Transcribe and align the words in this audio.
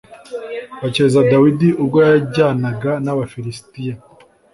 bakeza 0.81 1.19
Dawidi 1.31 1.69
ubwo 1.81 1.97
yajyanaga 2.07 2.91
n’Abafilisitiya 3.03 3.95